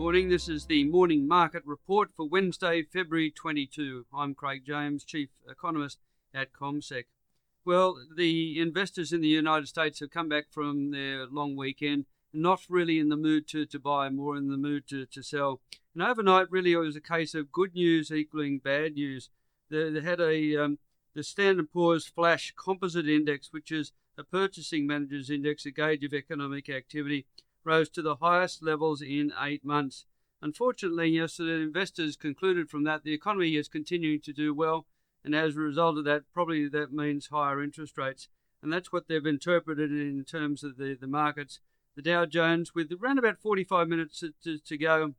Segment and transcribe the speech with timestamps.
[0.00, 0.30] morning.
[0.30, 4.06] This is the morning market report for Wednesday, February 22.
[4.14, 5.98] I'm Craig James, Chief Economist
[6.32, 7.04] at CommSec.
[7.66, 12.62] Well, the investors in the United States have come back from their long weekend, not
[12.70, 15.60] really in the mood to, to buy, more in the mood to, to sell.
[15.92, 19.28] And overnight, really, it was a case of good news equaling bad news.
[19.68, 20.78] They, they had a um,
[21.14, 26.14] the Standard Poor's Flash Composite Index, which is a purchasing manager's index, a gauge of
[26.14, 27.26] economic activity,
[27.64, 30.06] rose to the highest levels in eight months.
[30.42, 34.86] Unfortunately, yesterday, investors concluded from that the economy is continuing to do well,
[35.24, 38.28] and as a result of that, probably that means higher interest rates.
[38.62, 41.60] And that's what they've interpreted in terms of the, the markets.
[41.96, 45.14] The Dow Jones, with around about 45 minutes to, to, to go,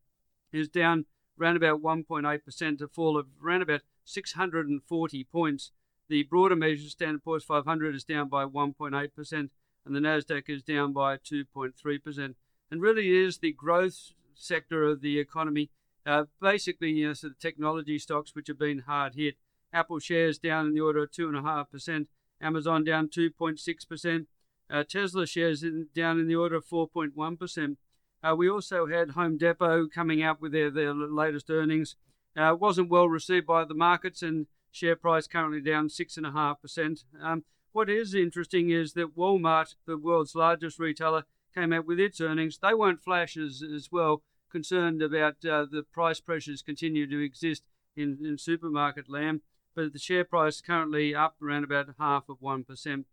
[0.52, 1.05] is down
[1.40, 5.71] around about 1.8%, a fall of around about 640 points.
[6.08, 9.49] The broader measure, Standard Poor's 500, is down by 1.8%
[9.85, 12.35] and the Nasdaq is down by 2.3%.
[12.70, 15.70] And really is the growth sector of the economy.
[16.05, 19.35] Uh, basically, you know, so the technology stocks which have been hard hit.
[19.74, 22.07] Apple shares down in the order of two and a half percent.
[22.41, 24.26] Amazon down 2.6%.
[24.70, 27.76] Uh, Tesla shares in, down in the order of 4.1%.
[28.24, 31.96] Uh, we also had Home Depot coming out with their, their latest earnings.
[32.35, 37.04] Uh, wasn't well received by the markets and share price currently down 6.5%.
[37.21, 37.43] Um,
[37.74, 42.60] what is interesting is that Walmart, the world's largest retailer, came out with its earnings.
[42.62, 47.64] They weren't flashes as well, concerned about uh, the price pressures continue to exist
[47.96, 49.42] in, in supermarket land,
[49.76, 53.05] but the share price currently up around about half of 1%.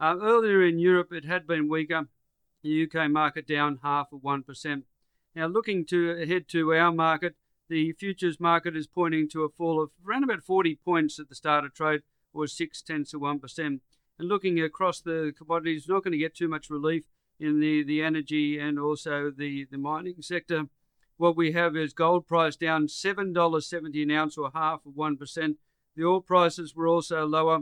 [0.00, 2.08] Uh, earlier in Europe, it had been weaker.
[2.62, 4.82] The UK market down half of 1%.
[5.34, 7.36] Now, looking to ahead to our market,
[7.68, 11.34] the futures market is pointing to a fall of around about 40 points at the
[11.34, 13.80] start of trade, or six tenths of 1%.
[14.20, 17.04] And looking across the commodities, not going to get too much relief
[17.38, 20.64] in the, the energy and also the, the mining sector.
[21.16, 25.56] What we have is gold price down $7.70 an ounce or half of 1%.
[25.96, 27.60] The oil prices were also lower.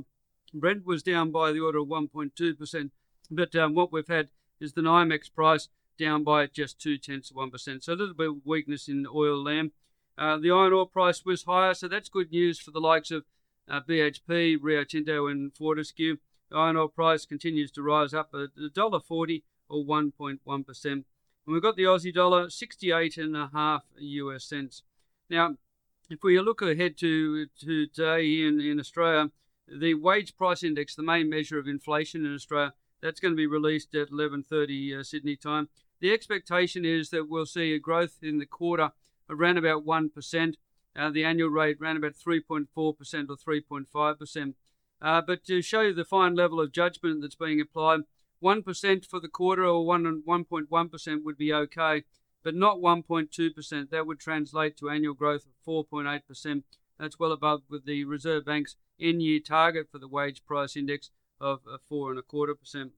[0.52, 2.90] Brent was down by the order of 1.2%.
[3.30, 7.36] But um, what we've had is the NYMEX price down by just two tenths of
[7.36, 7.84] 1%.
[7.84, 9.70] So a little bit of weakness in oil land.
[10.19, 13.26] Uh, the iron ore price was higher, so that's good news for the likes of
[13.70, 16.16] uh, BHP, Rio Tinto, and Fortescue.
[16.53, 20.84] Iron ore price continues to rise up at $1.40 or 1.1%.
[20.84, 21.04] And
[21.47, 24.82] we've got the Aussie dollar, 68 and a half US cents.
[25.31, 25.56] Now,
[26.10, 29.31] if we look ahead to, to today in, in Australia,
[29.66, 32.72] the wage price index, the main measure of inflation in Australia,
[33.03, 35.69] that's going to be released at 11:30 uh, Sydney time.
[36.00, 38.92] The expectation is that we'll see a growth in the quarter
[39.28, 40.54] around about 1%,
[40.97, 44.54] uh, the annual rate around about 3.4% or 3.5%.
[45.00, 48.00] Uh, but to show you the fine level of judgment that's being applied,
[48.42, 52.04] 1% for the quarter or 1 1.1% would be okay,
[52.42, 53.91] but not 1.2%.
[53.91, 56.62] That would translate to annual growth of 4.8%.
[56.98, 61.10] That's well above with the Reserve Bank's in-year target for the wage price index
[61.41, 62.92] of four and a quarter percent.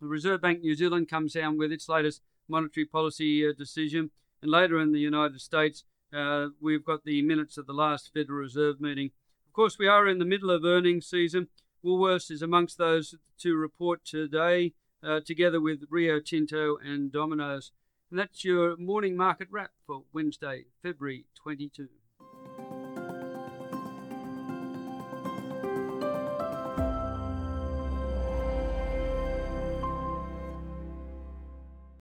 [0.00, 4.10] The Reserve Bank New Zealand comes down with its latest monetary policy uh, decision,
[4.40, 8.38] and later in the United States, uh, we've got the minutes of the last Federal
[8.38, 9.10] Reserve meeting
[9.50, 11.48] of course, we are in the middle of earnings season.
[11.84, 17.72] Woolworths is amongst those to report today, uh, together with Rio Tinto and Domino's.
[18.10, 21.99] And that's your morning market wrap for Wednesday, February 22.